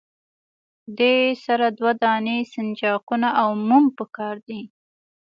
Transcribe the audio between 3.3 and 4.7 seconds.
او موم پکار دي.